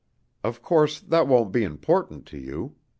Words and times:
Of 0.43 0.63
course 0.63 0.99
that 0.99 1.27
won't 1.27 1.51
be 1.51 1.63
important 1.63 2.25
to 2.29 2.39
you. 2.39 2.73